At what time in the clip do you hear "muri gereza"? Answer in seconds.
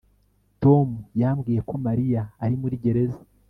2.61-3.19